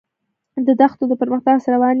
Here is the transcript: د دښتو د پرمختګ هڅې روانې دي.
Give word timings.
د 0.65 0.67
دښتو 0.79 1.03
د 1.09 1.13
پرمختګ 1.21 1.53
هڅې 1.61 1.69
روانې 1.75 1.89
دي. 1.89 1.89